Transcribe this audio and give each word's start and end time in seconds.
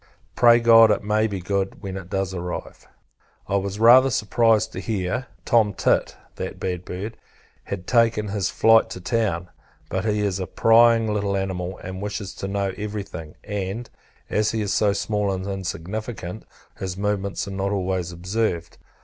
Pray 0.35 0.59
God 0.59 0.89
it 0.89 1.03
may 1.03 1.27
be 1.27 1.39
good, 1.39 1.83
when 1.83 1.95
it 1.95 2.09
does 2.09 2.33
arrive. 2.33 2.87
I 3.47 3.57
was 3.57 3.77
rather 3.79 4.09
surprised 4.09 4.71
to 4.73 4.79
hear 4.79 5.27
Tom 5.45 5.75
Tit 5.75 6.15
(that 6.37 6.59
bad 6.59 6.85
bird) 6.85 7.17
had 7.65 7.85
taken 7.85 8.29
his 8.29 8.49
flight 8.49 8.89
to 8.89 8.99
town: 8.99 9.49
but, 9.91 10.03
he 10.03 10.21
is 10.21 10.39
a 10.39 10.47
prying 10.47 11.13
little 11.13 11.37
animal, 11.37 11.77
and 11.83 12.01
wishes 12.01 12.33
to 12.37 12.47
know 12.47 12.73
every 12.77 13.03
thing; 13.03 13.35
and, 13.43 13.91
as 14.27 14.49
he 14.49 14.61
is 14.61 14.73
so 14.73 14.91
small 14.91 15.31
and 15.31 15.45
insignificant, 15.45 16.45
his 16.79 16.97
movements 16.97 17.47
are 17.47 17.51
not 17.51 17.71
always 17.71 18.11
observed. 18.11 18.79